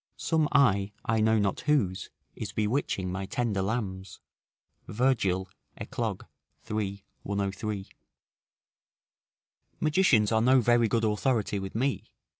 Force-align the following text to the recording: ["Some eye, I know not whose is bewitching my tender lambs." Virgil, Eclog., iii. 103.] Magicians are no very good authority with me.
["Some 0.17 0.49
eye, 0.51 0.93
I 1.05 1.21
know 1.21 1.37
not 1.37 1.59
whose 1.59 2.09
is 2.35 2.53
bewitching 2.53 3.11
my 3.11 3.27
tender 3.27 3.61
lambs." 3.61 4.19
Virgil, 4.87 5.47
Eclog., 5.79 6.25
iii. 6.71 7.05
103.] 7.21 7.87
Magicians 9.79 10.31
are 10.31 10.41
no 10.41 10.59
very 10.59 10.87
good 10.87 11.05
authority 11.05 11.59
with 11.59 11.75
me. 11.75 12.09